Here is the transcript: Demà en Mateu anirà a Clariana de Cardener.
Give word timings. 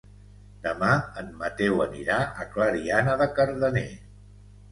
Demà 0.61 0.93
en 1.23 1.27
Mateu 1.41 1.83
anirà 1.85 2.17
a 2.43 2.47
Clariana 2.55 3.15
de 3.23 3.27
Cardener. 3.41 3.87